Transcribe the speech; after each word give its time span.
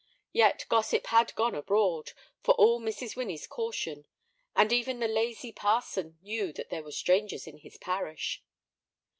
Yet 0.33 0.65
gossip 0.67 1.05
had 1.05 1.35
gone 1.35 1.53
abroad, 1.53 2.13
for 2.41 2.55
all 2.55 2.79
Mrs. 2.81 3.15
Winnie's 3.15 3.45
caution, 3.45 4.07
and 4.55 4.73
even 4.73 4.99
the 4.99 5.07
lazy 5.07 5.51
parson 5.51 6.17
knew 6.23 6.51
that 6.53 6.71
there 6.71 6.81
were 6.81 6.91
strangers 6.91 7.45
in 7.45 7.57
his 7.59 7.77
parish. 7.77 8.41